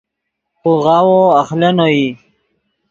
[0.59, 2.01] خوغاوو اخلینو ای